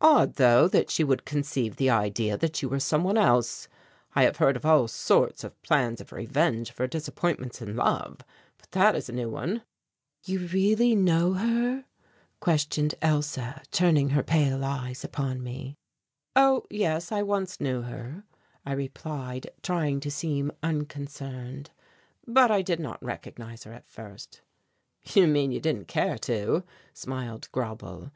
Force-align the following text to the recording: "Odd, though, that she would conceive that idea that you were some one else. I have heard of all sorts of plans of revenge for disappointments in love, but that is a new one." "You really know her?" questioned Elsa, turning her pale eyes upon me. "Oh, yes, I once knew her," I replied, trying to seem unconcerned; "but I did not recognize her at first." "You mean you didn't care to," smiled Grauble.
"Odd, 0.00 0.34
though, 0.34 0.66
that 0.66 0.90
she 0.90 1.04
would 1.04 1.24
conceive 1.24 1.76
that 1.76 1.88
idea 1.90 2.36
that 2.36 2.60
you 2.60 2.68
were 2.68 2.80
some 2.80 3.04
one 3.04 3.16
else. 3.16 3.68
I 4.16 4.24
have 4.24 4.38
heard 4.38 4.56
of 4.56 4.66
all 4.66 4.88
sorts 4.88 5.44
of 5.44 5.62
plans 5.62 6.00
of 6.00 6.10
revenge 6.10 6.72
for 6.72 6.88
disappointments 6.88 7.62
in 7.62 7.76
love, 7.76 8.18
but 8.58 8.72
that 8.72 8.96
is 8.96 9.08
a 9.08 9.12
new 9.12 9.30
one." 9.30 9.62
"You 10.24 10.48
really 10.48 10.96
know 10.96 11.34
her?" 11.34 11.84
questioned 12.40 12.96
Elsa, 13.00 13.62
turning 13.70 14.08
her 14.08 14.24
pale 14.24 14.64
eyes 14.64 15.04
upon 15.04 15.40
me. 15.40 15.76
"Oh, 16.34 16.64
yes, 16.68 17.12
I 17.12 17.22
once 17.22 17.60
knew 17.60 17.82
her," 17.82 18.24
I 18.64 18.72
replied, 18.72 19.52
trying 19.62 20.00
to 20.00 20.10
seem 20.10 20.50
unconcerned; 20.64 21.70
"but 22.26 22.50
I 22.50 22.60
did 22.60 22.80
not 22.80 23.00
recognize 23.00 23.62
her 23.62 23.72
at 23.72 23.86
first." 23.88 24.40
"You 25.04 25.28
mean 25.28 25.52
you 25.52 25.60
didn't 25.60 25.86
care 25.86 26.18
to," 26.18 26.64
smiled 26.92 27.48
Grauble. 27.52 28.10